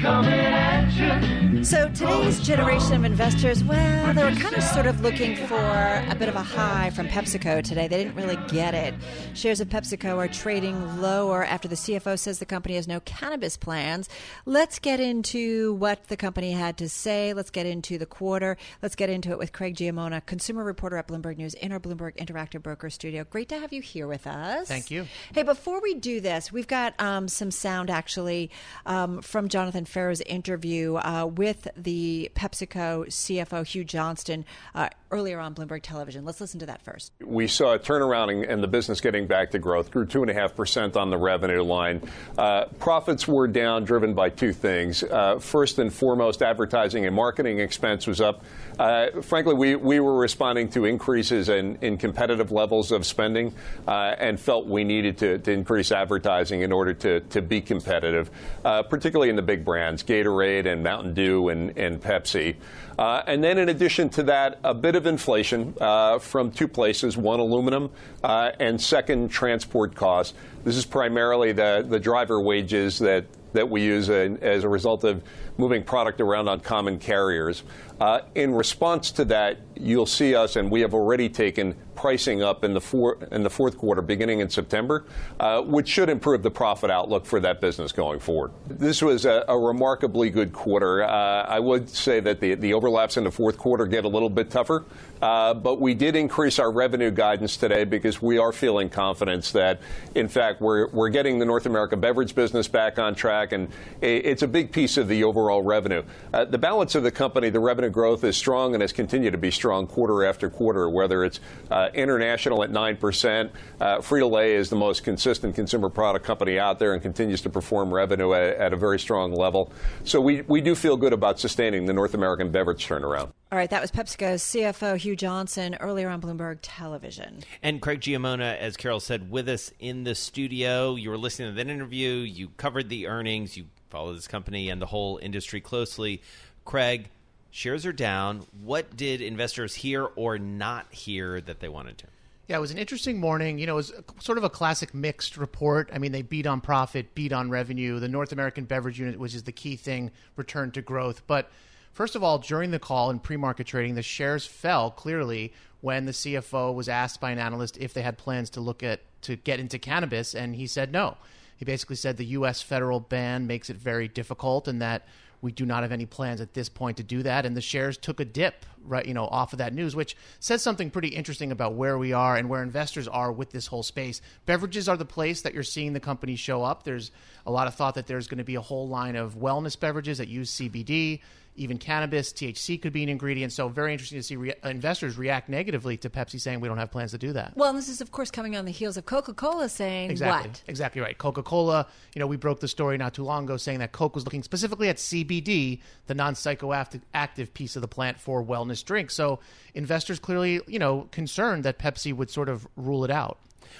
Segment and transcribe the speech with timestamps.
[0.00, 1.47] coming at you.
[1.62, 6.14] So today's generation of investors, well, they were kind of sort of looking for a
[6.16, 7.88] bit of a high from PepsiCo today.
[7.88, 8.94] They didn't really get it.
[9.34, 13.56] Shares of PepsiCo are trading lower after the CFO says the company has no cannabis
[13.56, 14.08] plans.
[14.46, 17.34] Let's get into what the company had to say.
[17.34, 18.56] Let's get into the quarter.
[18.80, 22.16] Let's get into it with Craig Giammona, consumer reporter at Bloomberg News in our Bloomberg
[22.16, 23.24] Interactive Broker Studio.
[23.24, 24.68] Great to have you here with us.
[24.68, 25.06] Thank you.
[25.34, 28.50] Hey, before we do this, we've got um, some sound actually
[28.86, 35.54] um, from Jonathan Ferro's interview uh, with the PepsiCo CFO Hugh Johnston uh, earlier on
[35.54, 36.24] Bloomberg Television.
[36.24, 37.12] Let's listen to that first.
[37.24, 41.10] We saw a turnaround in, in the business getting back to growth, grew 2.5% on
[41.10, 42.02] the revenue line.
[42.36, 45.02] Uh, profits were down, driven by two things.
[45.02, 48.44] Uh, first and foremost, advertising and marketing expense was up.
[48.78, 53.52] Uh, frankly, we, we were responding to increases in, in competitive levels of spending
[53.88, 58.30] uh, and felt we needed to, to, increase advertising in order to, to be competitive,
[58.64, 62.56] uh, particularly in the big brands, Gatorade and Mountain Dew and, and Pepsi.
[62.98, 67.16] Uh, and then, in addition to that, a bit of inflation uh, from two places
[67.16, 67.90] one, aluminum,
[68.24, 70.34] uh, and second, transport costs.
[70.64, 75.22] This is primarily the, the driver wages that, that we use as a result of
[75.58, 77.64] moving product around on common carriers.
[78.00, 82.62] Uh, in response to that, you'll see us, and we have already taken pricing up
[82.62, 85.04] in the, four, in the fourth quarter, beginning in September,
[85.40, 88.52] uh, which should improve the profit outlook for that business going forward.
[88.68, 91.02] This was a, a remarkably good quarter.
[91.02, 94.30] Uh, I would say that the, the overlaps in the fourth quarter get a little
[94.30, 94.84] bit tougher,
[95.20, 99.80] uh, but we did increase our revenue guidance today because we are feeling confidence that,
[100.14, 104.42] in fact, we're, we're getting the North America beverage business back on track, and it's
[104.42, 106.02] a big piece of the overall revenue.
[106.32, 109.38] Uh, the balance of the company, the revenue growth is strong and has continued to
[109.38, 113.50] be strong quarter after quarter, whether it's uh, international at 9%.
[113.80, 117.50] Uh, Frito Lay is the most consistent consumer product company out there and continues to
[117.50, 119.72] perform revenue at, at a very strong level.
[120.04, 123.32] So we, we do feel good about sustaining the North American beverage turnaround.
[123.50, 127.42] All right, that was PepsiCo's CFO Hugh Johnston earlier on Bloomberg Television.
[127.62, 130.96] And Craig Giammona, as Carol said, with us in the studio.
[130.96, 132.10] You were listening to that interview.
[132.10, 133.56] You covered the earnings.
[133.56, 136.22] You follow this company and the whole industry closely.
[136.64, 137.10] Craig,
[137.50, 138.46] shares are down.
[138.62, 142.06] What did investors hear or not hear that they wanted to?
[142.46, 143.58] Yeah, it was an interesting morning.
[143.58, 145.90] You know, it was sort of a classic mixed report.
[145.92, 148.00] I mean, they beat on profit, beat on revenue.
[148.00, 151.26] The North American beverage unit, which is the key thing, returned to growth.
[151.26, 151.50] But
[151.92, 156.06] first of all, during the call in pre market trading, the shares fell clearly when
[156.06, 159.36] the CFO was asked by an analyst if they had plans to look at to
[159.36, 161.18] get into cannabis, and he said no.
[161.58, 162.62] He basically said the U.S.
[162.62, 165.06] federal ban makes it very difficult, and that
[165.40, 167.44] we do not have any plans at this point to do that.
[167.44, 170.62] And the shares took a dip, right, you know, off of that news, which says
[170.62, 174.20] something pretty interesting about where we are and where investors are with this whole space.
[174.46, 176.82] Beverages are the place that you're seeing the company show up.
[176.82, 177.10] There's
[177.46, 180.18] a lot of thought that there's going to be a whole line of wellness beverages
[180.18, 181.20] that use CBD
[181.58, 183.52] even cannabis, THC could be an ingredient.
[183.52, 186.90] So very interesting to see re- investors react negatively to Pepsi saying we don't have
[186.90, 187.52] plans to do that.
[187.56, 190.62] Well, this is of course coming on the heels of Coca-Cola saying exactly, what?
[190.66, 191.16] Exactly right.
[191.16, 194.24] Coca-Cola, you know, we broke the story not too long ago saying that Coke was
[194.24, 199.14] looking specifically at CBD, the non-psychoactive active piece of the plant for wellness drinks.
[199.14, 199.40] So
[199.74, 203.38] investors clearly, you know, concerned that Pepsi would sort of rule it out.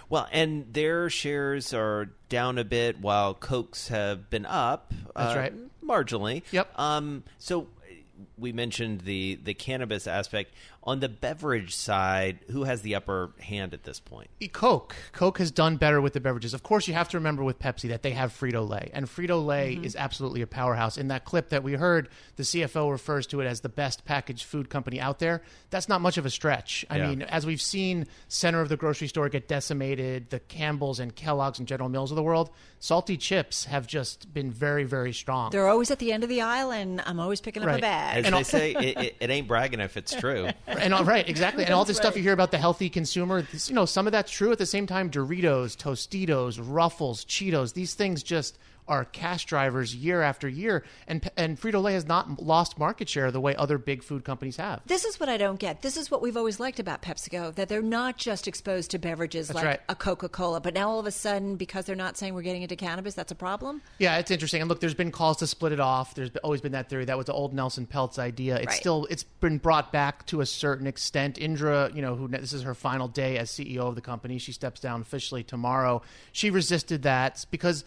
[0.08, 4.92] Well, and their shares are down a bit while Cokes have been up.
[5.14, 5.54] That's uh, right.
[5.88, 6.42] Marginally.
[6.52, 6.78] Yep.
[6.78, 7.66] Um, so
[8.36, 10.52] we mentioned the the cannabis aspect
[10.88, 12.38] on the beverage side.
[12.50, 14.30] Who has the upper hand at this point?
[14.52, 14.96] Coke.
[15.12, 16.54] Coke has done better with the beverages.
[16.54, 19.44] Of course, you have to remember with Pepsi that they have Frito Lay, and Frito
[19.44, 19.84] Lay mm-hmm.
[19.84, 20.96] is absolutely a powerhouse.
[20.96, 24.44] In that clip that we heard, the CFO refers to it as the best packaged
[24.44, 25.42] food company out there.
[25.68, 26.86] That's not much of a stretch.
[26.88, 27.08] I yeah.
[27.08, 31.58] mean, as we've seen, center of the grocery store get decimated, the Campbells and Kellogg's
[31.58, 32.48] and General Mills of the world,
[32.80, 35.50] salty chips have just been very, very strong.
[35.50, 37.72] They're always at the end of the aisle, and I'm always picking right.
[37.72, 38.18] up a bag.
[38.18, 40.48] As and they say, it, it, it, ain't bragging if it's true.
[40.82, 41.64] and all right, exactly.
[41.64, 42.02] And all this right.
[42.02, 44.52] stuff you hear about the healthy consumer, this, you know, some of that's true.
[44.52, 48.58] At the same time, Doritos, Tostitos, Ruffles, Cheetos, these things just
[48.88, 53.30] are cash drivers year after year, and and Frito Lay has not lost market share
[53.30, 54.80] the way other big food companies have.
[54.86, 55.82] This is what I don't get.
[55.82, 59.52] This is what we've always liked about PepsiCo that they're not just exposed to beverages
[59.52, 59.80] like right.
[59.88, 62.62] a Coca Cola, but now all of a sudden, because they're not saying we're getting
[62.62, 63.82] into cannabis, that's a problem.
[63.98, 64.62] Yeah, it's interesting.
[64.62, 66.14] And look, there's been calls to split it off.
[66.14, 67.04] There's always been that theory.
[67.04, 68.56] That was the old Nelson Peltz idea.
[68.56, 68.76] It's Right.
[68.76, 71.38] still it's been brought back to a certain extent.
[71.38, 74.38] Indra, you know, who this is her final day as CEO of the company.
[74.38, 76.02] She steps down officially tomorrow.
[76.32, 77.84] She resisted that because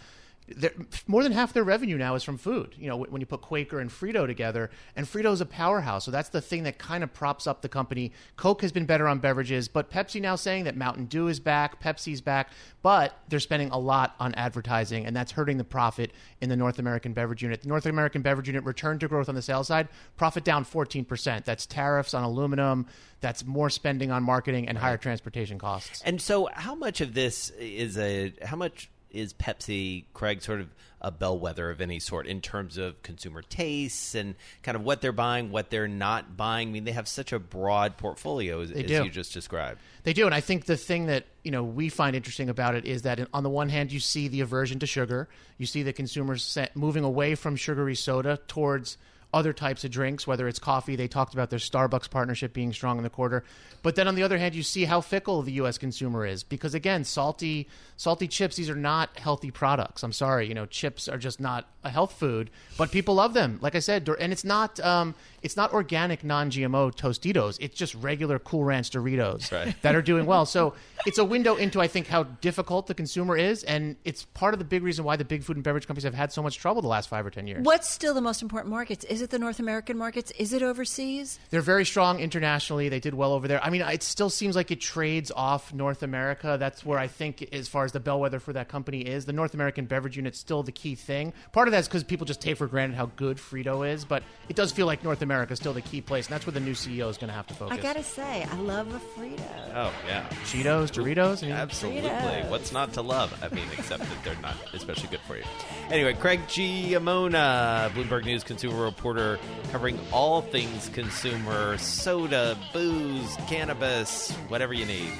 [1.07, 2.75] more than half their revenue now is from food.
[2.77, 6.29] You know, when you put Quaker and Frito together, and Frito's a powerhouse, so that's
[6.29, 8.11] the thing that kind of props up the company.
[8.37, 11.81] Coke has been better on beverages, but Pepsi now saying that Mountain Dew is back,
[11.81, 12.49] Pepsi's back,
[12.81, 16.11] but they're spending a lot on advertising, and that's hurting the profit
[16.41, 17.61] in the North American beverage unit.
[17.61, 19.87] The North American beverage unit returned to growth on the sales side,
[20.17, 21.45] profit down 14%.
[21.45, 22.87] That's tariffs on aluminum,
[23.19, 26.01] that's more spending on marketing and higher transportation costs.
[26.03, 30.67] And so, how much of this is a how much is Pepsi, Craig, sort of
[31.01, 35.11] a bellwether of any sort in terms of consumer tastes and kind of what they're
[35.11, 36.69] buying, what they're not buying?
[36.69, 39.79] I mean, they have such a broad portfolio, as, as you just described.
[40.03, 42.85] They do, and I think the thing that you know we find interesting about it
[42.85, 45.93] is that on the one hand, you see the aversion to sugar, you see the
[45.93, 48.97] consumers moving away from sugary soda towards
[49.33, 50.95] other types of drinks, whether it's coffee.
[50.95, 53.43] They talked about their Starbucks partnership being strong in the quarter,
[53.83, 55.77] but then on the other hand, you see how fickle the U.S.
[55.77, 57.67] consumer is because again, salty,
[57.97, 58.55] salty chips.
[58.55, 60.03] These are not healthy products.
[60.03, 63.59] I'm sorry, you know, chips are just not a health food, but people love them.
[63.61, 67.57] Like I said, and it's not, um, it's not organic, non-GMO Tostitos.
[67.59, 69.75] It's just regular Cool Ranch Doritos Right.
[69.81, 70.45] that are doing well.
[70.45, 70.73] So
[71.05, 74.59] it's a window into, I think, how difficult the consumer is, and it's part of
[74.59, 76.81] the big reason why the big food and beverage companies have had so much trouble
[76.81, 77.63] the last five or ten years.
[77.63, 79.03] What's still the most important markets?
[79.05, 80.31] Is it the North American markets?
[80.37, 81.39] Is it overseas?
[81.49, 82.89] They're very strong internationally.
[82.89, 83.63] They did well over there.
[83.63, 86.57] I mean, it still seems like it trades off North America.
[86.59, 89.55] That's where I think, as far as the bellwether for that company is, the North
[89.55, 91.33] American beverage unit's still the key thing.
[91.51, 94.55] Part of that's because people just take for granted how good Frito is, but it
[94.55, 96.73] does feel like North America is still the key place, and that's where the new
[96.73, 97.77] CEO is going to have to focus.
[97.77, 99.41] I gotta say, I love a Frito.
[99.73, 102.09] Oh yeah, Cheetos, Doritos, I mean, absolutely.
[102.09, 102.49] Fritos.
[102.49, 103.33] What's not to love?
[103.43, 105.43] I mean, except that they're not especially good for you.
[105.89, 109.39] Anyway, Craig Giammona, Bloomberg News consumer reporter,
[109.71, 115.11] covering all things consumer: soda, booze, cannabis, whatever you need.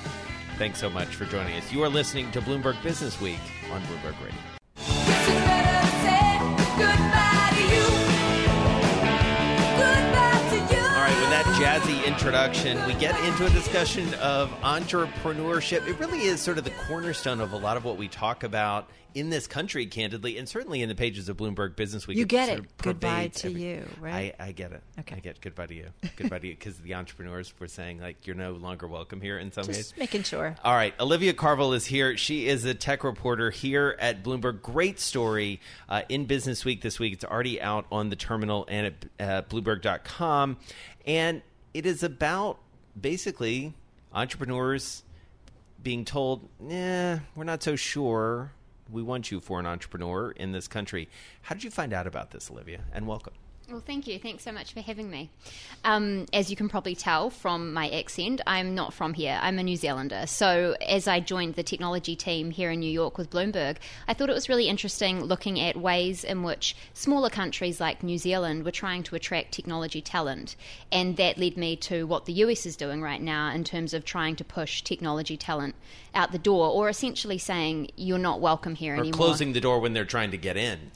[0.58, 1.72] Thanks so much for joining us.
[1.72, 3.40] You are listening to Bloomberg Business Week
[3.72, 4.42] on Bloomberg Radio.
[11.62, 15.88] Jazzy introduction, we get into a discussion of entrepreneurship.
[15.88, 18.90] It really is sort of the cornerstone of a lot of what we talk about
[19.14, 22.18] in this country, candidly, and certainly in the pages of Bloomberg Business Week.
[22.18, 22.78] You get it.
[22.78, 24.34] Goodbye to every- you, right?
[24.40, 24.82] I, I get it.
[25.02, 25.18] Okay.
[25.18, 25.90] I get goodbye to you.
[26.16, 29.52] Goodbye to you, because the entrepreneurs were saying like you're no longer welcome here in
[29.52, 29.78] some ways.
[29.78, 30.56] Just making sure.
[30.64, 32.18] All right, Olivia Carville is here.
[32.18, 34.64] She is a tech reporter here at Bloomberg.
[34.64, 37.14] Great story uh, in Business Week this week.
[37.14, 40.58] It's already out on the terminal and at uh, Bloomberg.com.
[41.06, 41.42] And
[41.74, 42.60] it is about
[43.00, 43.74] basically
[44.14, 45.04] entrepreneurs
[45.82, 48.52] being told, nah, we're not so sure
[48.92, 51.08] we want you for an entrepreneur in this country.
[51.44, 52.82] How did you find out about this, Olivia?
[52.94, 53.34] And welcome.
[53.72, 54.20] Well, thank you.
[54.20, 55.30] Thanks so much for having me.
[55.86, 59.40] Um, as you can probably tell from my accent, I'm not from here.
[59.42, 60.28] I'm a New Zealander.
[60.28, 63.78] So, as I joined the technology team here in New York with Bloomberg,
[64.10, 68.18] I thought it was really interesting looking at ways in which smaller countries like New
[68.18, 70.58] Zealand were trying to attract technology talent.
[70.92, 74.04] And that led me to what the US is doing right now in terms of
[74.04, 75.76] trying to push technology talent
[76.14, 79.14] out the door, or essentially saying, you're not welcome here Or anymore.
[79.14, 80.92] closing the door when they're trying to get in.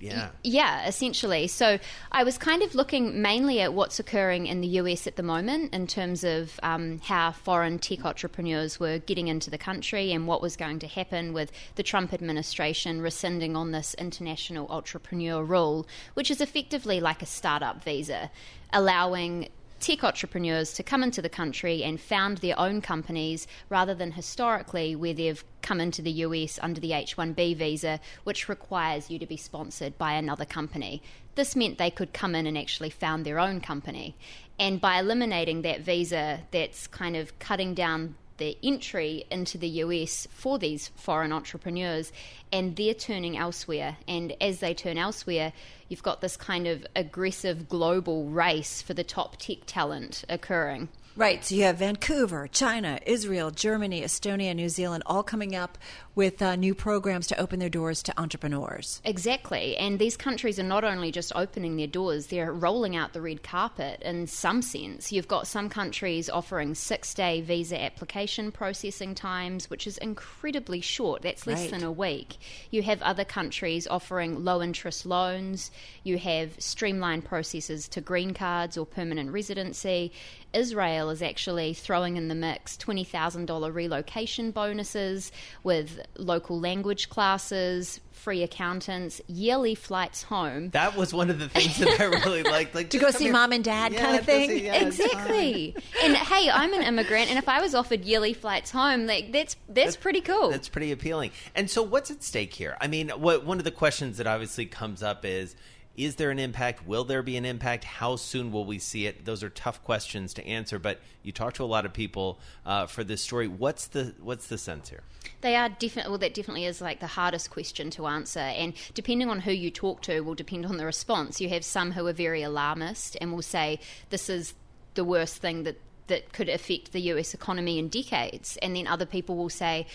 [0.00, 0.30] Yeah.
[0.42, 1.46] Yeah, essentially.
[1.46, 1.78] So
[2.10, 5.74] I was kind of looking mainly at what's occurring in the US at the moment
[5.74, 10.42] in terms of um, how foreign tech entrepreneurs were getting into the country and what
[10.42, 16.30] was going to happen with the Trump administration rescinding on this international entrepreneur rule, which
[16.30, 18.30] is effectively like a startup visa,
[18.72, 19.48] allowing
[19.80, 24.94] tech entrepreneurs to come into the country and found their own companies rather than historically
[24.94, 29.36] where they've come into the US under the H1B visa, which requires you to be
[29.36, 31.02] sponsored by another company.
[31.34, 34.16] This meant they could come in and actually found their own company.
[34.58, 40.26] And by eliminating that visa, that's kind of cutting down the entry into the US
[40.32, 42.10] for these foreign entrepreneurs,
[42.50, 43.98] and they're turning elsewhere.
[44.08, 45.52] And as they turn elsewhere,
[45.88, 50.88] you've got this kind of aggressive global race for the top tech talent occurring.
[51.16, 51.44] Right.
[51.44, 55.76] So you have Vancouver, China, Israel, Germany, Estonia, New Zealand all coming up
[56.14, 59.00] with uh, new programs to open their doors to entrepreneurs.
[59.04, 59.76] Exactly.
[59.76, 63.42] And these countries are not only just opening their doors, they're rolling out the red
[63.42, 65.12] carpet in some sense.
[65.12, 71.22] You've got some countries offering six day visa application processing times, which is incredibly short.
[71.22, 71.70] That's less Right.
[71.70, 72.38] than a week.
[72.70, 75.70] You have other countries offering low interest loans.
[76.04, 80.12] You have streamlined processes to green cards or permanent residency.
[80.52, 85.30] Israel is actually throwing in the mix $20,000 relocation bonuses
[85.62, 90.70] with local language classes, free accountants, yearly flights home.
[90.70, 92.74] That was one of the things that I really liked.
[92.74, 93.32] Like To go see here.
[93.32, 94.50] mom and dad Yeah, kind of thing?
[94.50, 94.74] see- yeah.
[94.86, 95.74] Exactly.
[96.02, 99.56] and hey, I'm an immigrant, and if I was offered yearly flights home, like that's
[99.68, 100.50] that's pretty cool.
[100.50, 101.30] That's pretty appealing.
[101.54, 102.76] And so, what's at stake here?
[102.80, 105.56] I mean, what one of the questions that obviously comes up is:
[106.00, 106.86] Is there an impact?
[106.86, 107.84] Will there be an impact?
[107.84, 109.26] How soon will we see it?
[109.26, 110.78] Those are tough questions to answer.
[110.78, 113.46] But you talk to a lot of people uh, for this story.
[113.46, 115.02] What's the what's the sense here?
[115.42, 118.40] They are definitely, well, that definitely is like the hardest question to answer.
[118.40, 121.38] And depending on who you talk to, will depend on the response.
[121.38, 123.78] You have some who are very alarmist and will say,
[124.08, 124.54] this is
[124.94, 128.56] the worst thing that, that could affect the US economy in decades.
[128.62, 129.86] And then other people will say,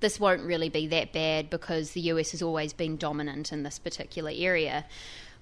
[0.00, 3.78] this won't really be that bad because the US has always been dominant in this
[3.78, 4.84] particular area.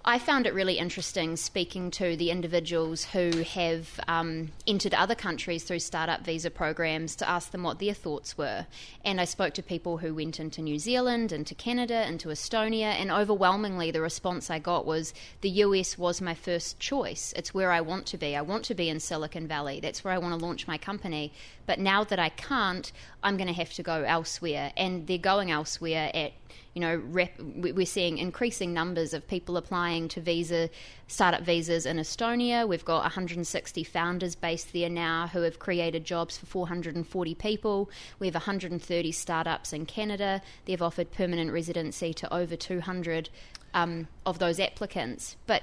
[0.04, 5.62] I found it really interesting speaking to the individuals who have um, entered other countries
[5.62, 8.66] through startup visa programs to ask them what their thoughts were.
[9.04, 13.12] And I spoke to people who went into New Zealand, into Canada, into Estonia, and
[13.12, 17.32] overwhelmingly the response I got was the US was my first choice.
[17.36, 18.34] It's where I want to be.
[18.34, 19.78] I want to be in Silicon Valley.
[19.78, 21.32] That's where I want to launch my company.
[21.66, 22.90] But now that I can't,
[23.22, 24.72] I'm going to have to go elsewhere.
[24.76, 26.32] And they're going elsewhere at
[26.74, 30.70] you know, rep, we- we're seeing increasing numbers of people applying to visa
[31.06, 32.66] startup visas in Estonia.
[32.66, 37.90] We've got 160 founders based there now who have created jobs for 440 people.
[38.18, 40.40] We have 130 startups in Canada.
[40.64, 43.28] They've offered permanent residency to over 200
[43.74, 45.36] um, of those applicants.
[45.46, 45.62] But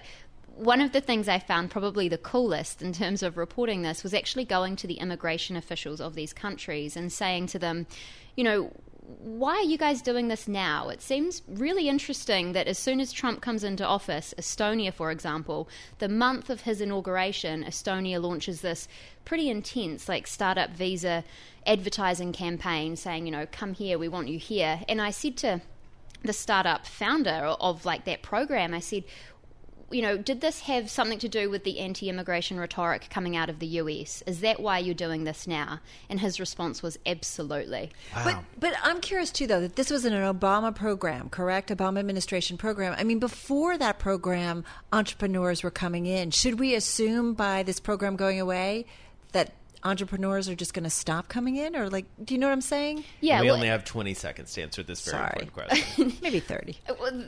[0.59, 4.13] one of the things I found probably the coolest in terms of reporting this was
[4.13, 7.87] actually going to the immigration officials of these countries and saying to them,
[8.35, 8.71] you know,
[9.19, 10.89] why are you guys doing this now?
[10.89, 15.69] It seems really interesting that as soon as Trump comes into office, Estonia, for example,
[15.99, 18.87] the month of his inauguration, Estonia launches this
[19.23, 21.23] pretty intense, like, startup visa
[21.65, 24.81] advertising campaign saying, you know, come here, we want you here.
[24.89, 25.61] And I said to
[26.21, 29.05] the startup founder of like that program, I said,
[29.91, 33.49] you know, did this have something to do with the anti immigration rhetoric coming out
[33.49, 34.23] of the US?
[34.27, 35.79] Is that why you're doing this now?
[36.09, 37.91] And his response was absolutely.
[38.23, 41.69] But but I'm curious too though that this was an Obama program, correct?
[41.69, 42.95] Obama administration program.
[42.97, 46.31] I mean, before that program, entrepreneurs were coming in.
[46.31, 48.85] Should we assume by this program going away
[49.31, 52.53] that entrepreneurs are just going to stop coming in, or like, do you know what
[52.53, 53.03] I'm saying?
[53.21, 55.41] Yeah, we well, only have 20 seconds to answer this very Sorry.
[55.41, 56.13] important question.
[56.21, 56.77] Maybe thirty.
[56.99, 57.23] well,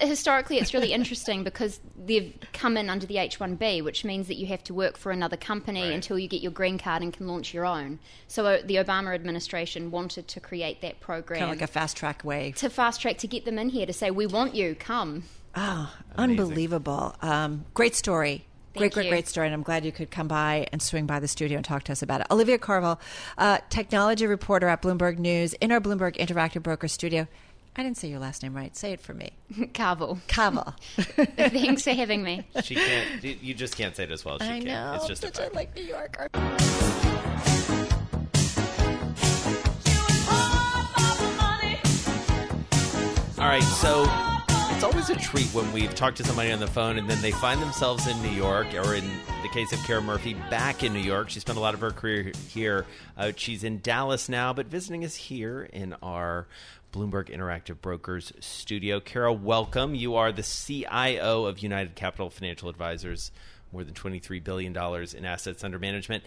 [0.00, 4.36] historically, it's really interesting because they've come in under the H 1B, which means that
[4.36, 5.92] you have to work for another company Right.
[5.92, 7.98] until you get your green card and can launch your own.
[8.28, 11.96] So uh, the Obama administration wanted to create that program Kind of like a fast
[11.96, 12.52] track way.
[12.56, 15.24] to fast track to get them in here to say, we want you, come.
[15.54, 17.14] Oh, unbelievable!
[17.20, 18.46] Um, great story.
[18.74, 19.10] Great, Thank great, you.
[19.10, 21.64] great story, and I'm glad you could come by and swing by the studio and
[21.64, 22.26] talk to us about it.
[22.30, 22.98] Olivia Carvel,
[23.36, 27.28] uh, technology reporter at Bloomberg News, in our Bloomberg Interactive Broker studio.
[27.76, 28.74] I didn't say your last name right.
[28.76, 29.30] Say it for me.
[29.74, 30.18] Carvel.
[30.28, 30.74] Carvel.
[30.96, 32.46] Thanks for having me.
[32.62, 33.22] She can't.
[33.24, 34.68] you- You just can't say it as well as she I can.
[34.68, 34.92] know.
[34.96, 35.54] It's just a such a fact.
[35.54, 36.28] like New Yorker.
[43.38, 44.04] All right, so
[44.82, 47.30] it's always a treat when we've talked to somebody on the phone and then they
[47.30, 49.08] find themselves in New York, or in
[49.40, 51.30] the case of Kara Murphy, back in New York.
[51.30, 52.84] She spent a lot of her career here.
[53.16, 56.48] Uh, she's in Dallas now, but visiting us here in our
[56.92, 58.98] Bloomberg Interactive Brokers studio.
[58.98, 59.94] Kara, welcome.
[59.94, 63.30] You are the CIO of United Capital Financial Advisors,
[63.72, 66.24] more than $23 billion in assets under management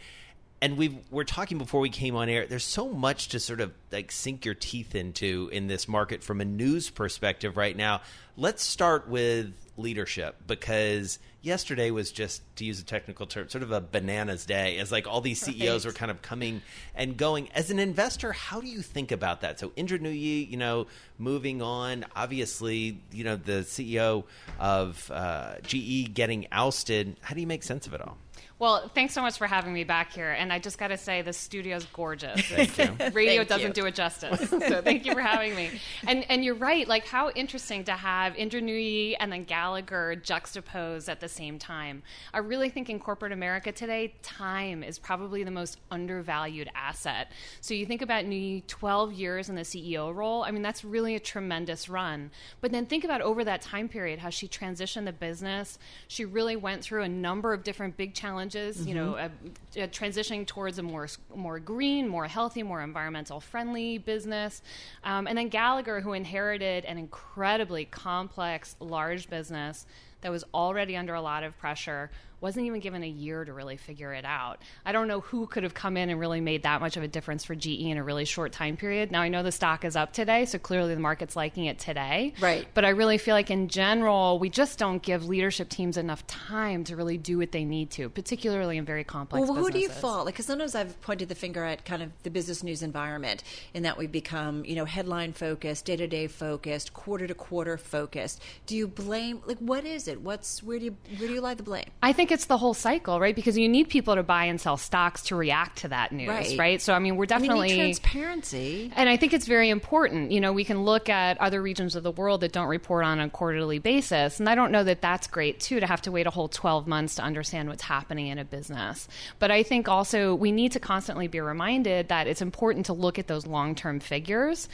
[0.65, 3.71] and we were talking before we came on air there's so much to sort of
[3.91, 8.01] like sink your teeth into in this market from a news perspective right now.
[8.35, 13.71] Let's start with leadership because yesterday was just to use a technical term sort of
[13.71, 16.63] a bananas day as like all these ceos were kind of coming
[16.95, 17.47] and going.
[17.53, 19.59] As an investor how do you think about that?
[19.59, 20.87] So indra Nooyi, you know
[21.19, 24.23] moving on obviously you know the ceo
[24.59, 27.17] of uh, ge getting ousted.
[27.21, 28.17] How do you make sense of it all
[28.65, 30.31] Well, thanks so much for having me back here.
[30.31, 32.41] And I just got to say, the studio's gorgeous.
[32.47, 33.09] Thank you.
[33.13, 33.83] Radio Thank doesn't you.
[33.83, 34.49] do it justice.
[34.49, 35.69] So thank you for having me.
[36.07, 36.87] And and you're right.
[36.87, 41.59] Like how interesting to have have Indra Nooyi and then Gallagher juxtaposed at the same
[41.59, 42.01] time.
[42.33, 47.31] I really think in corporate America today, time is probably the most undervalued asset.
[47.61, 50.43] So you think about Nooyi, 12 years in the CEO role.
[50.43, 52.31] I mean, that's really a tremendous run.
[52.61, 55.77] But then think about over that time period how she transitioned the business.
[56.07, 58.54] She really went through a number of different big challenges.
[58.85, 59.29] You know, uh,
[59.77, 64.61] uh, transitioning towards a more more green, more healthy, more environmental friendly business.
[65.03, 69.85] Um, and then Gallagher, who inherited an incredibly complex, large business
[70.21, 72.09] that was already under a lot of pressure,
[72.45, 74.61] wasn't even given a year to really figure it out.
[74.85, 77.07] I don't know who could have come in and really made that much of a
[77.07, 79.11] difference for GE in a really short time period.
[79.11, 82.35] Now I know the stock is up today, so clearly the market's liking it today.
[82.39, 82.67] Right.
[82.75, 86.83] But I really feel like in general, we just don't give leadership teams enough time
[86.83, 89.89] to really do what they need to, particularly in very complex Well, who do you
[89.89, 90.25] fault?
[90.25, 93.41] Like, because sometimes I've pointed the finger at kind of the business news environment
[93.73, 97.75] in that we become, you know, headline focused, day to day focused, quarter to quarter
[97.75, 98.39] focused.
[98.67, 99.41] Do you blame?
[99.47, 100.21] Like, what is it?
[100.21, 101.89] What's where do you where do you lie the blame?
[102.03, 103.35] I think it's the whole cycle, right?
[103.35, 106.57] Because you need people to buy and sell stocks to react to that news, Right.
[106.59, 106.81] right?
[106.81, 107.73] So, I mean, we're definitely.
[107.75, 108.91] transparency.
[108.95, 110.31] And I think it's very important.
[110.31, 113.19] You know, we can look at other regions of the world that don't report on
[113.19, 114.39] a quarterly basis.
[114.39, 116.85] And I don't know that that's great, too, to have to wait a whole 12
[116.87, 119.07] months to understand what's happening in a business.
[119.39, 123.17] But I think also we need to constantly be reminded that it's important to look
[123.17, 124.67] at those long term figures.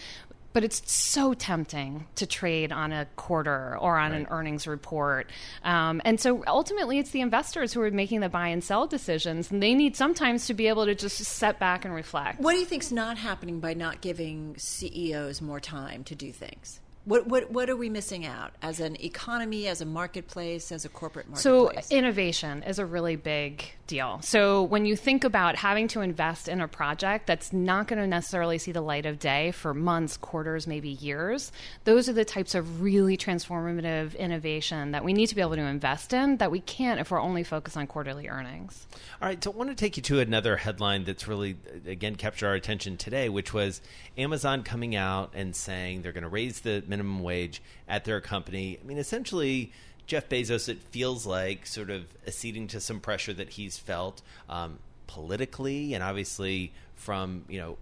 [0.54, 5.30] But it's so tempting to trade on a quarter or on an earnings report.
[5.64, 9.52] Um, and so ultimately, it's the investors who are making the buy and sell decisions.
[9.52, 12.40] And they need sometimes to be able to just step back and reflect.
[12.40, 16.80] What do you think's not happening by not giving CEOs more time to do things?
[17.06, 20.90] What what what are we missing out as an economy, as a marketplace, as a
[20.90, 24.20] corporate So innovation is a really big deal.
[24.24, 28.08] So when you think about having to invest in a project that's not going to
[28.08, 31.52] necessarily see the light of day for months, quarters, maybe years,
[31.84, 35.62] those are the types of really transformative innovation that we need to be able to
[35.62, 38.88] invest in that we can't if we're only focused on quarterly earnings.
[39.22, 42.48] All right, so I want to take you to another headline that's really, again, captured
[42.48, 43.82] our attention today, which was
[44.18, 48.78] Amazon coming out and saying they're going to raise the minimum wage at their company.
[48.80, 49.72] I mean, essentially,
[50.06, 54.80] Jeff Bezos, it feels like, sort of acceding to some pressure that he's felt um,
[55.08, 57.78] politically and obviously from, you know,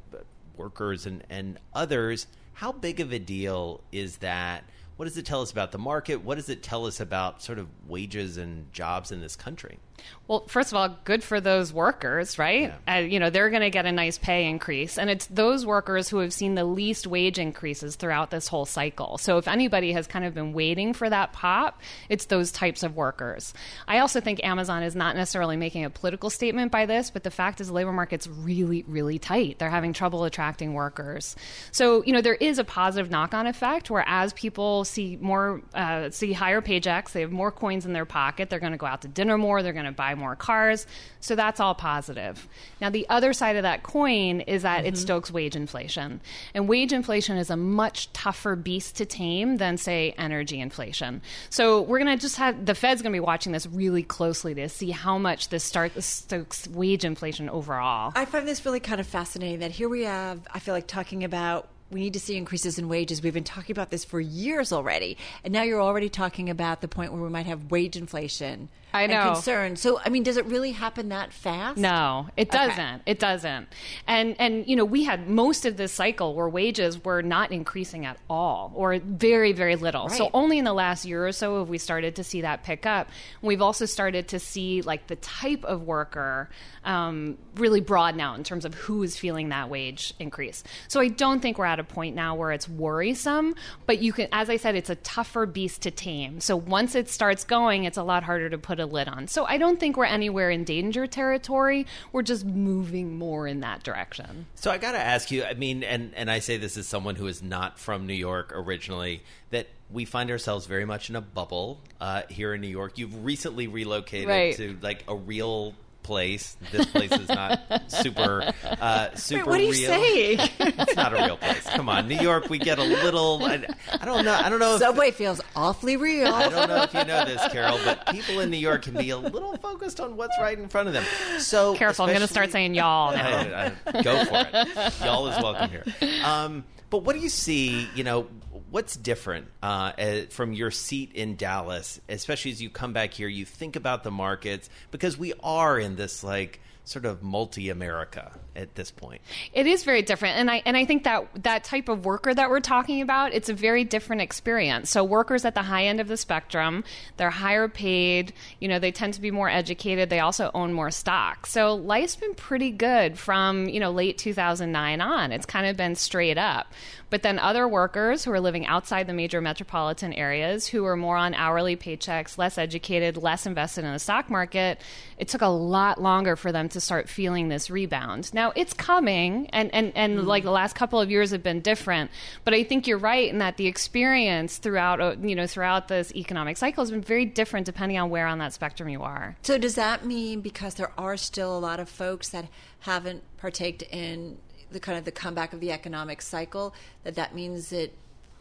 [0.55, 2.27] workers and, and others.
[2.53, 4.63] How big of a deal is that?
[4.97, 6.17] What does it tell us about the market?
[6.17, 9.79] What does it tell us about sort of wages and jobs in this country?
[10.27, 12.71] Well, first of all, good for those workers, right?
[12.87, 14.99] Uh, you know, they're going to get a nice pay increase.
[14.99, 19.17] And it's those workers who have seen the least wage increases throughout this whole cycle.
[19.17, 22.95] So if anybody has kind of been waiting for that pop, it's those types of
[22.95, 23.55] workers.
[23.87, 27.31] I also think Amazon is not necessarily making a political statement by this, but the
[27.31, 29.57] fact is the labor market's really, really tight.
[29.57, 31.35] They're having trouble attracting workers.
[31.71, 35.63] So, you know, there is a positive knock on effect where as people see more,
[35.73, 38.85] uh, see higher paychecks, they have more coins in their pocket, they're going to go
[38.85, 40.85] out to dinner more, they're going to buy more cars.
[41.19, 42.47] So that's all positive.
[42.79, 45.01] Now, the other side of that coin is that it mm-hmm.
[45.01, 46.21] stokes wage inflation.
[46.53, 51.21] And wage inflation is a much tougher beast to tame than, say, energy inflation.
[51.49, 54.53] So we're going to just have the Fed's going to be watching this really closely
[54.55, 58.13] to see how much this start, stokes wage inflation overall.
[58.15, 61.23] I find this really kind of fascinating that here we have, I feel like, talking
[61.23, 63.21] about we need to see increases in wages.
[63.21, 65.17] We've been talking about this for years already.
[65.43, 68.69] And now you're already talking about the point where we might have wage inflation.
[68.93, 69.33] I know.
[69.33, 69.75] concern.
[69.75, 71.77] So, I mean, does it really happen that fast?
[71.77, 73.03] No, it doesn't.
[73.05, 73.67] It doesn't.
[74.07, 78.05] And and you know, we had most of this cycle where wages were not increasing
[78.05, 80.09] at all or very very little.
[80.09, 82.85] So only in the last year or so have we started to see that pick
[82.85, 83.09] up.
[83.41, 86.49] We've also started to see like the type of worker
[86.83, 90.63] um, really broaden out in terms of who is feeling that wage increase.
[90.87, 93.53] So I don't think we're at a point now where it's worrisome,
[93.85, 96.39] but you can as I said it's a tougher beast to tame.
[96.39, 99.27] So once it starts going, it's a lot harder to put a lid on.
[99.27, 101.85] So I don't think we're anywhere in danger territory.
[102.11, 104.45] We're just moving more in that direction.
[104.55, 105.43] So I got to ask you.
[105.43, 108.51] I mean, and and I say this as someone who is not from New York
[108.53, 109.23] originally.
[109.51, 112.97] That we find ourselves very much in a bubble uh, here in New York.
[112.99, 114.55] You've recently relocated Right.
[114.57, 116.57] to like a real place.
[116.71, 119.49] This place is not super uh, super.
[119.49, 119.87] what are you real.
[119.89, 120.49] saying?
[120.59, 121.63] it's not a real place.
[121.69, 122.49] Come on, New York.
[122.49, 123.43] We get a little.
[123.43, 123.65] I,
[123.99, 124.33] I don't know.
[124.33, 124.73] I don't know.
[124.75, 126.33] If, Subway feels awfully real.
[126.33, 129.09] I don't know if you know this, Carol, but people in New York can be
[129.11, 131.03] a little focused on what's right in front of them.
[131.39, 133.27] So Careful, I'm going to start saying y'all now.
[133.27, 134.99] I- I- go for it.
[135.03, 135.85] Y'all is welcome here.
[136.23, 137.87] Um, But what do you see?
[137.93, 138.27] You know,
[138.71, 143.27] what's different uh, uh, from your seat in Dallas, especially as you come back here?
[143.27, 148.73] You think about the markets because we are in this like sort of multi-America at
[148.73, 149.21] this point.
[149.53, 152.49] It is very different, and I and I think that that type of worker that
[152.49, 154.89] we're talking about, it's a very different experience.
[154.89, 156.83] So workers at the high end of the spectrum,
[157.17, 158.33] they're higher paid.
[158.59, 160.09] You know, they tend to be more educated.
[160.09, 161.45] They also own more stock.
[161.45, 165.31] So life's been pretty good from you know late 2009 on.
[165.31, 166.73] It's kind of been straight up.
[167.09, 171.17] But then other workers who are living outside the major metropolitan areas, who are more
[171.17, 174.81] on hourly paychecks, less educated, less invested in the stock market,
[175.17, 178.33] it took a lot longer for them to start feeling this rebound.
[178.33, 182.11] Now it's coming, and and and like the last couple of years have been different.
[182.43, 186.13] But I think you're right in that the experience throughout uh, you know throughout this
[186.15, 189.35] economic cycle has been very different depending on where on that spectrum you are.
[189.41, 192.47] So does that mean because there are still a lot of folks that
[192.81, 194.37] haven't partaked in
[194.71, 197.91] the kind of the comeback of the economic cycle that that means that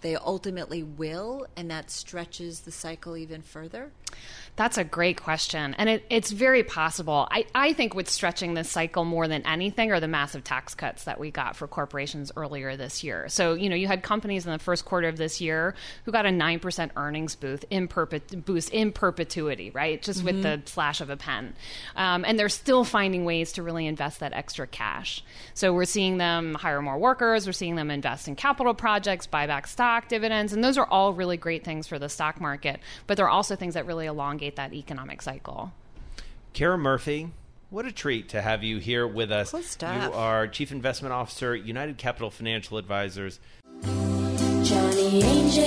[0.01, 3.91] they ultimately will and that stretches the cycle even further?
[4.59, 5.77] That's a great question.
[5.79, 7.29] And it, it's very possible.
[7.31, 11.05] I, I think what's stretching this cycle more than anything are the massive tax cuts
[11.05, 13.29] that we got for corporations earlier this year.
[13.29, 16.27] So, you know, you had companies in the first quarter of this year who got
[16.27, 20.03] a 9% earnings boost in, perpet- boost in perpetuity, right?
[20.03, 21.55] Just with the slash of a pen.
[21.95, 25.23] Um, and they're still finding ways to really invest that extra cash.
[25.55, 29.47] So we're seeing them hire more workers, we're seeing them invest in capital projects, buy
[29.47, 32.81] back stock, dividends, and those are all really great things for the stock market.
[33.07, 35.73] But they're also things that really elongate that economic cycle.
[36.53, 37.31] Kara Murphy,
[37.71, 39.51] what a treat to have you here with us.
[39.53, 40.03] Cool stuff.
[40.05, 43.39] You are Chief Investment Officer, United Capital Financial Advisors.
[43.83, 45.65] Johnny Angel,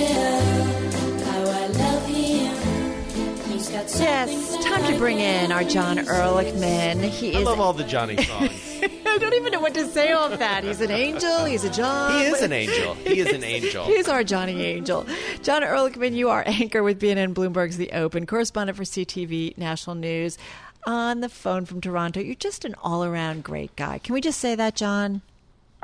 [1.24, 3.50] how I love him.
[3.50, 7.02] He's got Yes, time to bring in our Jon Erlichman.
[7.04, 8.80] He I is love all the Johnny songs.
[9.12, 10.64] I don't even know what to say off that.
[10.64, 11.44] He's an angel.
[11.44, 12.18] He's a John.
[12.18, 12.94] he is an angel.
[13.12, 13.84] He is an angel.
[13.84, 15.06] He's our Johnny Angel.
[15.42, 20.38] Jon Erlichman, you are anchor with BNN Bloomberg's The Open, correspondent for CTV National News.
[20.86, 23.98] On the phone from Toronto, you're just an all around great guy.
[23.98, 25.20] Can we just say that, John?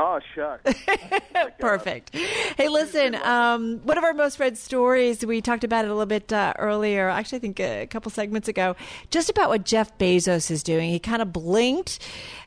[0.01, 0.75] Oh, shucks.
[1.59, 2.15] Perfect.
[2.15, 6.07] Hey, listen, um, one of our most read stories, we talked about it a little
[6.07, 8.77] bit uh, earlier, actually, I think a couple segments ago,
[9.11, 10.91] just about what Jeff Bezos is doing.
[10.91, 11.99] He kind of blinked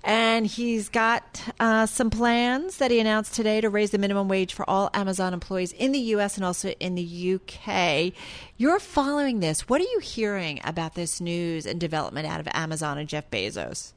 [0.04, 4.54] and he's got uh, some plans that he announced today to raise the minimum wage
[4.54, 6.38] for all Amazon employees in the U.S.
[6.38, 8.14] and also in the UK.
[8.56, 9.68] You're following this.
[9.68, 13.92] What are you hearing about this news and development out of Amazon and Jeff Bezos?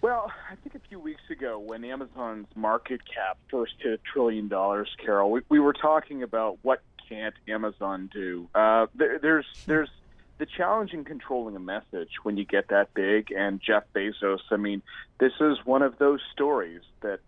[0.00, 4.88] Well, I think few weeks ago when Amazon's market cap first hit a trillion dollars,
[5.04, 8.48] Carol, we, we were talking about what can't Amazon do.
[8.54, 9.90] Uh, there, there's there's
[10.38, 13.32] the challenge in controlling a message when you get that big.
[13.32, 14.82] And Jeff Bezos, I mean,
[15.18, 17.20] this is one of those stories that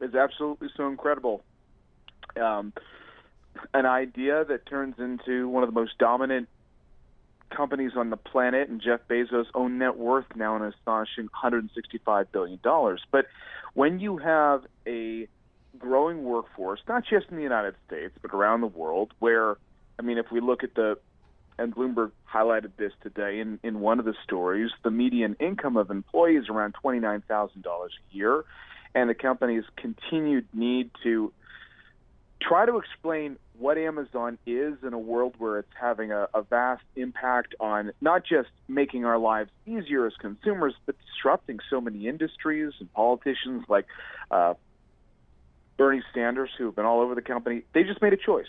[0.00, 1.42] is absolutely so incredible.
[2.40, 2.72] Um,
[3.72, 6.48] an idea that turns into one of the most dominant
[7.50, 12.58] companies on the planet, and Jeff Bezos' own net worth now an astonishing 165 billion
[12.62, 13.02] dollars.
[13.10, 13.26] But
[13.74, 15.28] when you have a
[15.78, 19.56] growing workforce, not just in the United States but around the world, where
[19.98, 20.98] I mean, if we look at the
[21.56, 25.90] and Bloomberg highlighted this today in, in one of the stories, the median income of
[25.90, 28.44] employees around twenty nine thousand dollars a year,
[28.94, 31.32] and the company's continued need to
[32.46, 36.82] try to explain what Amazon is in a world where it's having a, a vast
[36.96, 42.72] impact on not just making our lives easier as consumers, but disrupting so many industries
[42.80, 43.86] and politicians like
[44.30, 44.54] uh,
[45.76, 47.62] Bernie Sanders, who have been all over the company.
[47.72, 48.46] They just made a choice.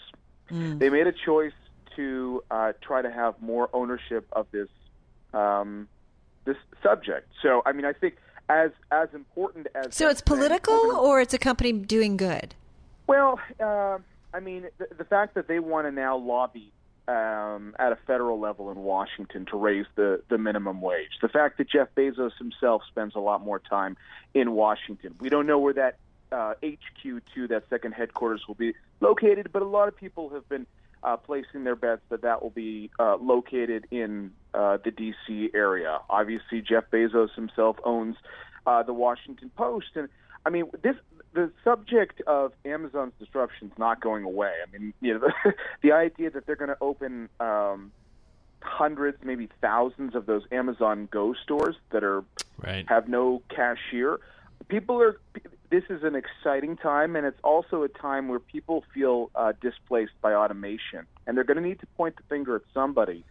[0.50, 1.54] They made a choice
[1.96, 4.68] to uh, try to have more ownership of this
[5.34, 5.88] um,
[6.46, 7.28] this subject.
[7.42, 8.16] So, I mean, I think
[8.48, 12.56] as as important as So it's political or it's a company doing good?
[13.08, 14.00] Well, uh,
[14.34, 16.72] I mean, the, the fact that they want to now lobby
[17.08, 21.58] um, at a federal level in Washington to raise the, the minimum wage, the fact
[21.58, 23.96] that Jeff Bezos himself spends a lot more time
[24.34, 25.16] in Washington.
[25.20, 25.98] We don't know where that
[26.32, 30.48] uh, HQ to that second headquarters will be located, but a lot of people have
[30.50, 30.66] been
[31.04, 35.52] uh, placing their bets that that will be uh, located in uh, the D.C.
[35.54, 36.00] area.
[36.10, 38.16] Obviously, Jeff Bezos himself owns
[38.66, 40.10] uh, the Washington Post, and
[40.46, 40.96] I mean this.
[41.34, 44.54] The subject of Amazon's disruption is not going away.
[44.66, 47.92] I mean, you know, the, the idea that they're going to open um,
[48.62, 52.24] hundreds, maybe thousands of those Amazon Go stores that are
[52.64, 52.86] Right.
[52.88, 54.20] have no cashier.
[54.70, 55.20] People are.
[55.70, 60.14] This is an exciting time, and it's also a time where people feel uh, displaced
[60.22, 63.26] by automation, and they're going to need to point the finger at somebody.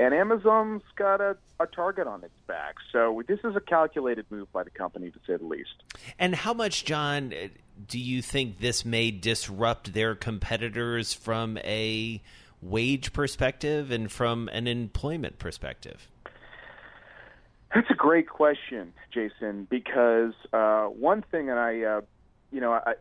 [0.00, 2.76] And Amazon's got a, a target on its back.
[2.90, 5.84] So this is a calculated move by the company, to say the least.
[6.18, 7.48] And how much, John, uh,
[7.86, 12.22] do you think this may disrupt their competitors from a
[12.62, 16.08] wage perspective and from an employment perspective?
[17.74, 19.66] That's a great question, Jason.
[19.68, 22.00] Because uh, one thing, and I, uh,
[22.50, 22.94] you know, I,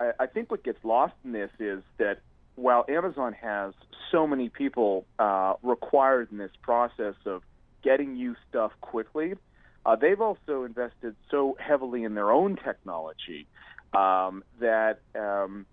[0.00, 2.20] I, I think what gets lost in this is that
[2.54, 3.74] while Amazon has
[4.10, 7.42] so many people uh, required in this process of
[7.82, 9.34] getting you stuff quickly,
[9.84, 13.46] uh, they've also invested so heavily in their own technology
[13.92, 15.66] um, that um,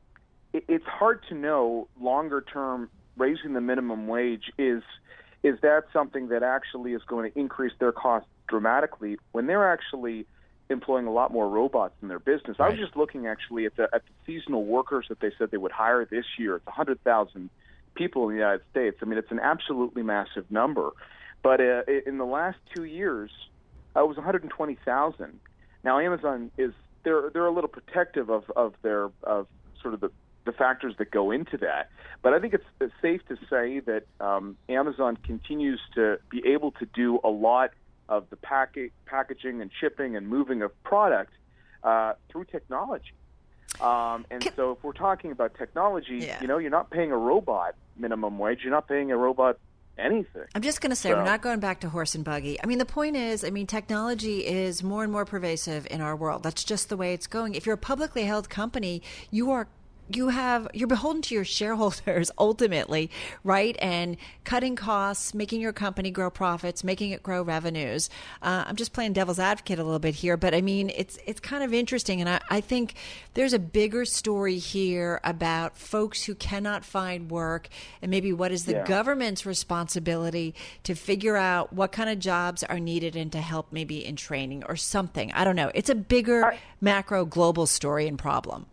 [0.54, 4.82] it, it's hard to know longer term raising the minimum wage is
[5.42, 10.26] is that something that actually is going to increase their costs dramatically when they're actually
[10.69, 12.58] employing a lot more robots in their business.
[12.60, 15.58] I was just looking actually at the at the seasonal workers that they said they
[15.58, 16.58] would hire this year.
[16.58, 17.49] It's 100,000
[17.95, 18.97] people in the United States.
[19.01, 20.91] I mean, it's an absolutely massive number.
[21.41, 23.32] But uh, in the last two years,
[23.95, 25.39] uh, it was 120,000.
[25.84, 29.47] Now Amazon is they're they're a little protective of of their of
[29.82, 30.12] sort of the
[30.45, 31.89] the factors that go into that.
[32.21, 36.71] But I think it's, it's safe to say that um, Amazon continues to be able
[36.71, 37.71] to do a lot
[38.10, 41.32] of the pack- packaging and shipping and moving of product
[41.84, 43.13] uh, through technology.
[43.80, 46.41] Um, and so, if we're talking about technology, Yeah.
[46.41, 48.60] you know, you're not paying a robot minimum wage.
[48.63, 49.58] You're not paying a robot
[49.98, 50.43] anything.
[50.56, 52.58] I'm just going to say So- we're not going back to horse and buggy.
[52.62, 56.15] I mean, the point is, I mean, technology is more and more pervasive in our
[56.15, 56.41] world.
[56.43, 57.54] That's just the way it's going.
[57.54, 59.67] If you're a publicly held company, you are
[60.12, 63.10] you have you're beholden to your shareholders ultimately,
[63.43, 63.76] right?
[63.82, 68.10] And cutting costs, making your company grow profits, making it grow revenues.
[68.41, 71.39] Uh, I'm just playing devil's advocate a little bit here, but I mean, it's it's
[71.39, 72.95] kind of interesting, and I, I think
[73.36, 77.69] there's a bigger story here about folks who cannot find work,
[78.02, 78.86] and maybe what is the Yeah.
[78.86, 84.06] government's responsibility to figure out what kind of jobs are needed and to help maybe
[84.06, 85.32] in training or something.
[85.34, 85.72] I don't know.
[85.76, 88.65] It's a bigger I- macro global story and problem.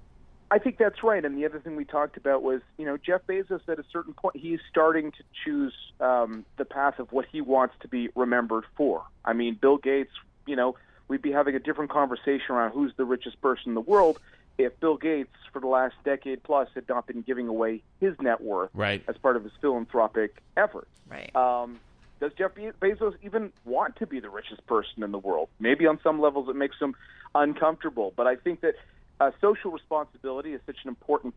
[0.50, 1.24] I think that's right.
[1.24, 4.14] And the other thing we talked about was, you know, Jeff Bezos at a certain
[4.14, 8.64] point, he's starting to choose um, the path of what he wants to be remembered
[8.76, 9.02] for.
[9.24, 10.12] I mean, Bill Gates,
[10.46, 10.76] you know,
[11.08, 14.20] we'd be having a different conversation around who's the richest person in the world
[14.58, 18.40] if Bill Gates, for the last decade plus, had not been giving away his net
[18.40, 19.02] worth Right.
[19.08, 20.88] as part of his philanthropic efforts.
[21.10, 21.34] Right.
[21.36, 21.78] Um,
[22.20, 25.48] does Jeff Be- Bezos even want to be the richest person in the world?
[25.60, 26.94] Maybe on some levels it makes him
[27.34, 28.76] uncomfortable, but I think that
[29.20, 31.34] uh, social responsibility is such an important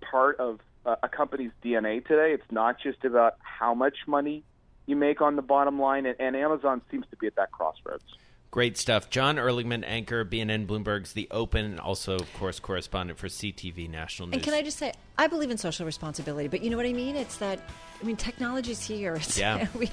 [0.00, 2.32] part of uh, a company's DNA today.
[2.32, 4.42] It's not just about how much money
[4.86, 8.04] you make on the bottom line, and, and Amazon seems to be at that crossroads.
[8.52, 9.08] Great stuff.
[9.08, 14.28] Jon Erlichman, anchor, BNN Bloomberg's The Open, and also, of course, correspondent for CTV National
[14.28, 14.34] News.
[14.34, 16.92] And can I just say, I believe in social responsibility, but you know what I
[16.92, 17.16] mean?
[17.16, 17.60] It's that,
[17.98, 19.14] I mean, technology's here.
[19.22, 19.68] It's, Yeah.
[19.74, 19.90] we,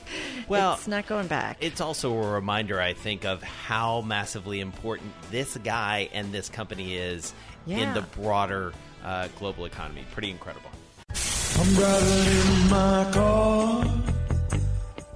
[0.50, 1.56] Well, it's not going back.
[1.62, 6.98] It's also a reminder, I think, of how massively important this guy and this company
[6.98, 7.34] is
[7.65, 8.74] in the broader
[9.06, 10.04] uh, global economy.
[10.12, 10.69] Pretty incredible.
[11.08, 14.09] I'm driving in my car.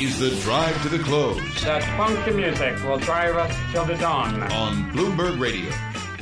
[0.00, 4.42] Is the drive to the close That funky music will drive us till the dawn.
[4.52, 5.70] on Bloomberg Radio.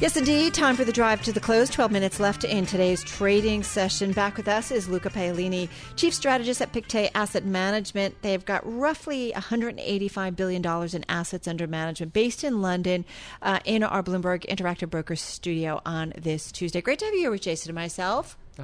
[0.01, 0.55] Yes, indeed.
[0.55, 1.71] Time for the drive to the close.
[1.71, 4.13] 12 minutes left in today's trading session.
[4.13, 8.21] Back with us is Luca Paolini, Chief Strategist at Pictet Asset Management.
[8.23, 13.05] They've got roughly $185 billion in assets under management based in London
[13.43, 16.81] uh, in our Bloomberg Interactive Brokers studio on this Tuesday.
[16.81, 18.37] Great to have you here with Jason and myself.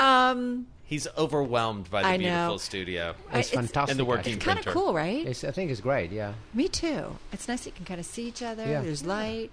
[0.00, 2.56] um, He's overwhelmed by the I beautiful know.
[2.58, 3.14] studio.
[3.32, 3.90] It's it's- fantastic.
[3.92, 4.78] And the working it's kind of printer.
[4.80, 5.26] cool, right?
[5.26, 6.12] It's, I think it's great.
[6.12, 6.34] Yeah.
[6.52, 7.16] Me too.
[7.32, 8.64] It's nice that you can kind of see each other.
[8.66, 8.82] Yeah.
[8.82, 9.50] There's light.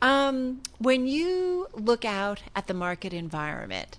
[0.00, 3.98] Um, when you look out at the market environment,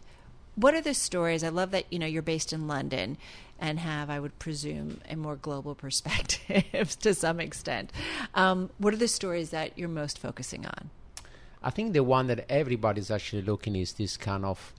[0.55, 1.43] what are the stories?
[1.43, 3.17] I love that you know you're based in London
[3.61, 7.91] and have, I would presume, a more global perspective to some extent.
[8.33, 10.89] Um, what are the stories that you're most focusing on?
[11.61, 14.73] I think the one that everybody's actually looking is this kind of,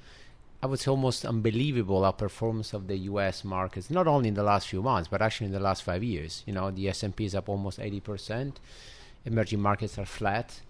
[0.62, 3.44] I would say, almost unbelievable outperformance of the U.S.
[3.44, 3.90] markets.
[3.90, 6.42] Not only in the last few months, but actually in the last five years.
[6.46, 8.60] You know, the S&P is up almost 80 percent.
[9.24, 10.60] Emerging markets are flat.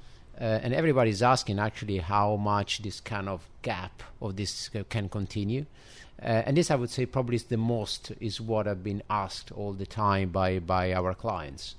[0.40, 5.09] Uh, and everybody's asking actually how much this kind of gap of this uh, can
[5.09, 5.66] continue.
[6.22, 9.50] Uh, and this, I would say, probably is the most is what I've been asked
[9.53, 11.74] all the time by by our clients.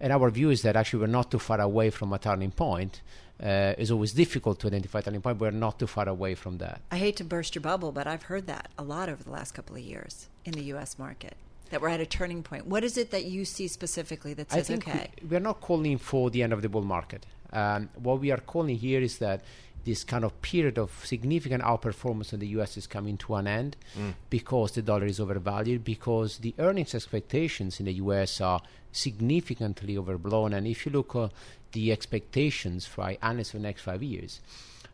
[0.00, 3.00] And our view is that actually we're not too far away from a turning point.
[3.42, 5.38] Uh, it's always difficult to identify a turning point.
[5.38, 6.80] We're not too far away from that.
[6.90, 9.52] I hate to burst your bubble, but I've heard that a lot over the last
[9.52, 10.98] couple of years in the U.S.
[10.98, 11.36] market.
[11.70, 12.66] That we're at a turning point.
[12.66, 16.30] What is it that you see specifically that says, okay, we, we're not calling for
[16.30, 17.26] the end of the bull market.
[17.52, 19.42] Um, what we are calling here is that
[19.84, 23.76] this kind of period of significant outperformance in the US is coming to an end
[23.98, 24.14] Mm.
[24.30, 28.60] because the dollar is overvalued, because the earnings expectations in the US are
[28.92, 30.52] significantly overblown.
[30.52, 31.30] And if you look at
[31.72, 34.40] the expectations for analysts for the next five years,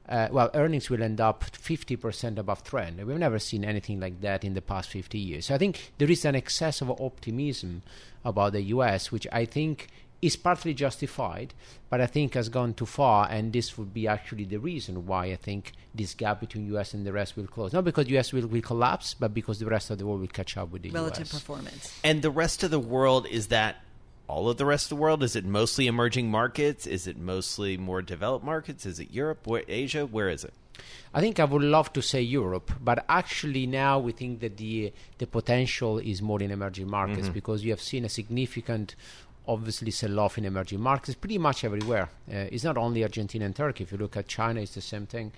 [0.08, 2.98] uh, well, earnings will end up 50% above trend.
[3.06, 5.46] We've never seen anything like that in the past 50 years.
[5.46, 7.82] So I think there is an excess of optimism
[8.24, 9.88] about the US, which I think
[10.22, 11.54] is partly justified,
[11.88, 15.26] but I think has gone too far, and this would be actually the reason why
[15.26, 17.72] I think this gap between US and the rest will close.
[17.72, 20.56] Not because US will, will collapse, but because the rest of the world will catch
[20.56, 21.32] up with the relative US.
[21.32, 21.98] performance?
[22.04, 23.76] And the rest of the world is that
[24.28, 25.22] all of the rest of the world?
[25.24, 26.86] Is it mostly emerging markets?
[26.86, 28.86] Is it mostly more developed markets?
[28.86, 29.46] Is it Europe?
[29.46, 30.06] Where, Asia?
[30.06, 30.52] Where is it?
[31.12, 34.92] I think I would love to say Europe, but actually now we think that the
[35.18, 37.32] the potential is more in emerging markets Mhm.
[37.34, 38.94] because you have seen a significant,
[39.54, 42.08] obviously, sell-off in emerging markets pretty much everywhere.
[42.28, 43.84] Uh, it's not only Argentina and Turkey.
[43.84, 45.32] If you look at China, it's the same thing.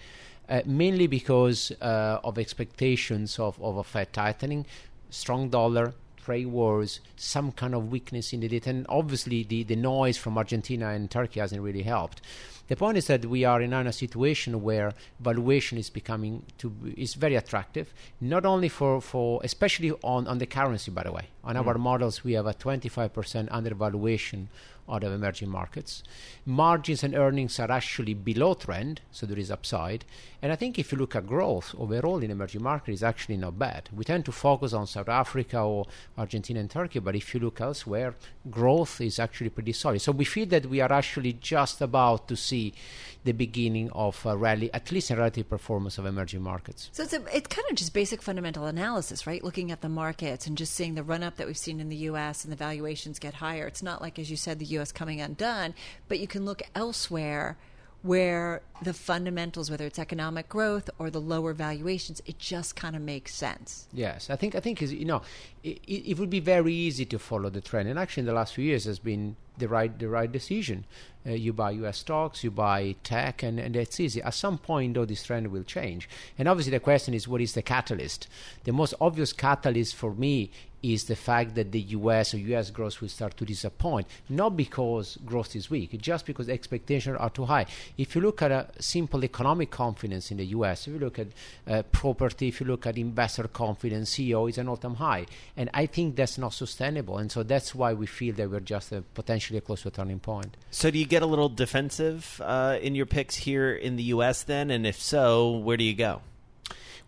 [0.49, 4.67] Uh, mainly because uh, of expectations of, of a Fed tightening,
[5.11, 9.77] strong dollar, trade wars, some kind of weakness in the data, and obviously the, the
[9.77, 12.21] noise from Argentina and Turkey hasn't really helped.
[12.69, 17.15] The point is that we are in a situation where valuation is becoming to is
[17.15, 21.27] very attractive, not only for, for especially on, on the currency, by the way.
[21.45, 21.81] On our Mm.
[21.81, 24.49] models, we have a 25% undervaluation
[24.89, 26.03] out of emerging markets.
[26.45, 30.05] Margins and earnings are actually below trend, so there is upside.
[30.43, 33.59] And I think if you look at growth overall in emerging markets, it's actually not
[33.59, 33.89] bad.
[33.95, 35.87] We tend to focus on South Africa or
[36.19, 38.17] Argentina and Turkey, but if you look elsewhere,
[38.51, 40.01] growth is actually pretty solid.
[40.01, 42.75] So we feel that we are actually just about to see
[43.25, 46.91] the beginning of a rally, at least in relative performance of emerging markets.
[46.93, 49.43] So it's a, it's kind of just basic fundamental analysis, right?
[49.45, 51.97] Looking at the markets and just seeing the run up that we've seen in the
[51.97, 52.45] U.S.
[52.45, 53.67] and the valuations get higher.
[53.67, 54.91] It's not like, as you said, the U.S.
[54.91, 55.75] coming undone,
[56.09, 57.57] but you can look elsewhere
[58.03, 63.03] where the fundamentals, whether it's economic growth or the lower valuations, it just kind of
[63.03, 63.87] makes sense.
[63.93, 65.23] Yes, I think I think is you know
[65.63, 68.33] it, it it would be very easy to follow the trend, and actually in the
[68.33, 70.85] last few years has been the right the right decision.
[71.25, 71.99] Uh, you buy U.S.
[71.99, 74.21] stocks, you buy tech, and and it's easy.
[74.23, 77.53] At some point, though, this trend will change, and obviously the question is what is
[77.53, 78.29] the catalyst?
[78.65, 80.51] The most obvious catalyst for me
[80.83, 85.17] is the fact that the US or US growth will start to disappoint, not because
[85.25, 87.67] growth is weak, just because expectations are too high.
[87.97, 91.29] If you look at a simple economic confidence in the US, if you look at
[91.69, 95.87] uh, property, if you look at investor confidence, CEO is an all-time high, and I
[95.87, 99.03] think that's not sustainable, and so that's why we feel that we're just uh,
[99.43, 100.57] potentially close to a turning point.
[100.71, 104.45] So do you get a little defensive uh, in your picks here in the U.S.
[104.45, 104.71] then?
[104.71, 106.23] And if so, where do you go?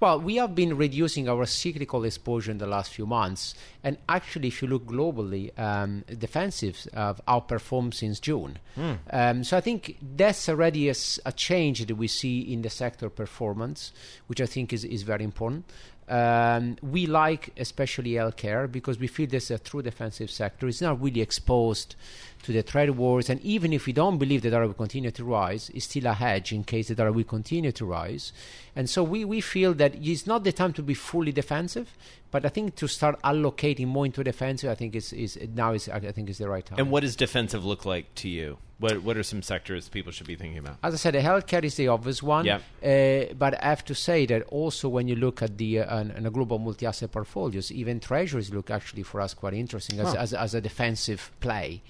[0.00, 4.48] Well, we have been reducing our cyclical exposure in the last few months, and actually,
[4.48, 8.58] if you look globally, um, defensives have outperformed since June.
[8.74, 8.92] Hmm.
[9.10, 13.92] Um, so I think that's already a change that we see in the sector performance,
[14.26, 15.64] which I think is, is very important.
[16.08, 20.68] Um, we like especially healthcare because we feel this is a true defensive sector.
[20.68, 21.96] It's not really exposed
[22.42, 25.24] to the trade wars, and even if we don't believe the dollar will continue to
[25.24, 28.32] rise, it's still a hedge in case the dollar will continue to rise.
[28.76, 31.96] And so we, we feel that it's not the time to be fully defensive,
[32.30, 35.88] but I think to start allocating more into defensive, I think is, is now is
[35.88, 36.78] I think is the right time.
[36.78, 38.58] And what does defensive look like to you?
[38.78, 40.76] What What are some sectors people should be thinking about?
[40.82, 42.44] As I said, healthcare is the obvious one.
[42.44, 42.58] Yeah.
[42.82, 46.10] Uh, but I have to say that also when you look at the uh, an,
[46.10, 50.18] an a global multi-asset portfolios, even treasuries look actually for us quite interesting as, Huh.
[50.20, 51.82] as, as a defensive play.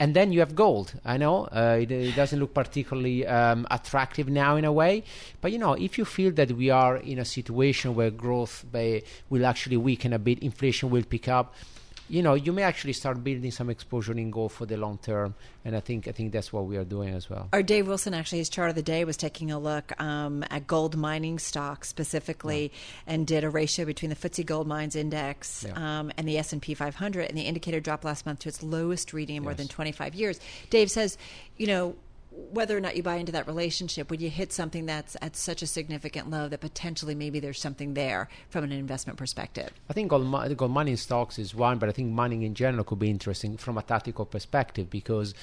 [0.00, 0.94] And then you have gold.
[1.04, 5.02] I know uh, it, it doesn't look particularly um, attractive now in a way,
[5.40, 9.02] but you know if you feel that we are in a situation where growth may,
[9.28, 11.52] will actually weaken a bit, inflation will pick up,
[12.08, 15.34] you know you may actually start building some exposure in gold for the long term.
[15.64, 17.48] And I think I think that's what we are doing as well.
[17.52, 20.66] Our Dave Wilson, actually, his chart of the day was taking a look um, at
[20.66, 22.72] gold mining stocks specifically,
[23.06, 25.98] and did a ratio between the FTSE Gold Mines Index Yeah.
[26.00, 28.62] um, and the S and P 500, and the indicator dropped last month to its
[28.62, 30.40] lowest reading in more than 25 years.
[30.70, 31.18] Dave says,
[31.56, 31.96] you know.
[32.50, 35.60] Whether or not you buy into that relationship, when you hit something that's at such
[35.60, 39.70] a significant low that potentially maybe there's something there from an investment perspective.
[39.90, 43.00] I think gold, gold mining stocks is one, but I think mining in general could
[43.00, 45.34] be interesting from a tactical perspective because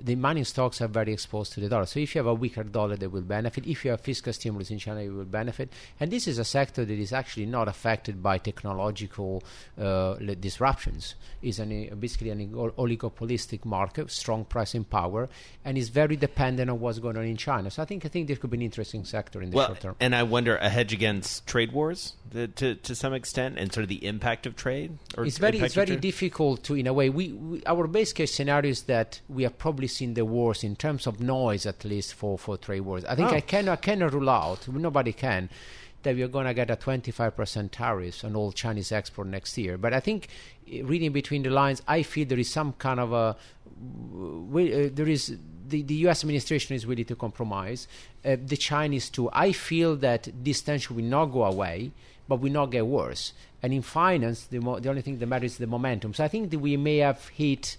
[0.00, 1.86] the mining stocks are very exposed to the dollar.
[1.86, 3.66] So if you have a weaker dollar, they will benefit.
[3.66, 5.72] If you have fiscal stimulus in China, you will benefit.
[5.98, 9.42] And this is a sector that is actually not affected by technological
[9.80, 11.16] uh, disruptions.
[11.42, 15.28] It's an, basically an oligopolistic market, strong pricing power,
[15.64, 17.70] and is very dependent on what's going on in China.
[17.70, 19.80] So I think I think this could be an interesting sector in the well, short
[19.80, 19.96] term.
[20.00, 23.82] and I wonder a hedge against trade wars the, to to some extent, and sort
[23.82, 24.98] of the impact of trade.
[25.16, 28.34] Or it's very it's very difficult to in a way we, we our base case
[28.34, 32.14] scenario is that we have probably seen the worst in terms of noise at least
[32.14, 33.36] for for trade wars i think Oh.
[33.36, 35.48] i cannot I cannot rule out nobody can
[36.04, 39.76] that we are going to get a 25% tariffs on all Chinese export next year.
[39.76, 40.28] But I think,
[40.70, 43.36] eh, reading between the lines, I feel there is some kind of a
[44.50, 46.22] we, uh, there is the, the U.S.
[46.22, 47.88] administration is willing to compromise.
[48.24, 49.30] Uh, the Chinese too.
[49.32, 51.92] I feel that this tension will not go away,
[52.28, 53.32] but will not get worse.
[53.62, 56.14] And in finance, the, mo- the only thing that matters is the momentum.
[56.14, 57.76] So I think that we may have hit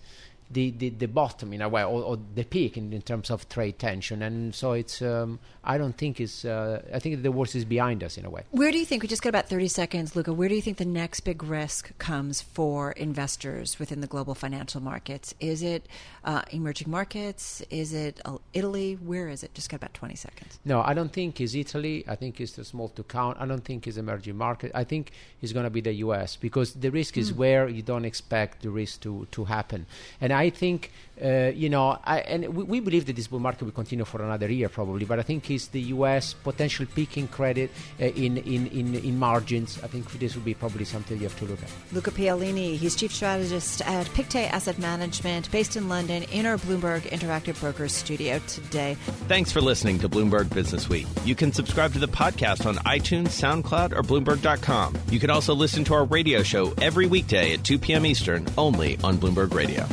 [0.51, 3.47] the, the, the bottom in a way, or, or the peak in, in terms of
[3.49, 4.21] trade tension.
[4.21, 8.03] And so it's um, I don't think it's uh, I think the worst is behind
[8.03, 8.43] us in a way.
[8.51, 10.77] Where do you think, we just got about 30 seconds, Luca, where do you think
[10.77, 15.33] the next big risk comes for investors within the global financial markets?
[15.39, 15.87] Is it
[16.23, 17.63] uh, emerging markets?
[17.69, 18.97] Is it uh, Italy?
[19.03, 19.53] Where is it?
[19.53, 20.59] Just got about 20 seconds.
[20.65, 22.03] No, I don't think it's Italy.
[22.07, 23.37] I think it's too small to count.
[23.39, 24.71] I don't think it's emerging market.
[24.75, 26.35] I think it's going to be the U.S.
[26.35, 27.37] because the risk is Mm.
[27.37, 29.87] where you don't expect the risk to, to happen.
[30.21, 30.91] And I think,
[31.23, 34.21] uh, you know, I, and we, we believe that this bull market will continue for
[34.21, 35.05] another year probably.
[35.05, 36.33] But I think it's the U.S.
[36.33, 39.79] potential peak in credit uh, in, in, in, in margins.
[39.83, 41.69] I think this will be probably something you have to look at.
[41.91, 47.01] Luca Paolini, he's chief strategist at Pictet Asset Management, based in London, in our Bloomberg
[47.01, 48.95] Interactive Brokers studio today.
[49.27, 51.07] Thanks for listening to Bloomberg Business Week.
[51.23, 54.97] You can subscribe to the podcast on iTunes, SoundCloud, or Bloomberg.com.
[55.09, 58.05] You can also listen to our radio show every weekday at 2 p.m.
[58.05, 59.87] Eastern, only on Bloomberg Radio.